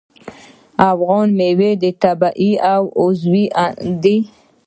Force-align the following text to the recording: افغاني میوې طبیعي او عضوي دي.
افغاني 0.89 1.33
میوې 1.59 1.71
طبیعي 2.03 2.51
او 2.73 2.81
عضوي 3.01 3.45
دي. 4.03 4.17